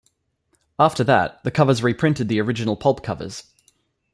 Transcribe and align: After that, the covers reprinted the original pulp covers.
After 0.79 1.03
that, 1.03 1.43
the 1.43 1.51
covers 1.51 1.83
reprinted 1.83 2.27
the 2.27 2.41
original 2.41 2.75
pulp 2.75 3.03
covers. 3.03 3.43